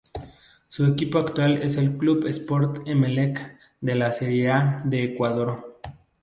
[0.65, 5.77] Su equipo actual es el Club Sport Emelec de la Serie A de Ecuador.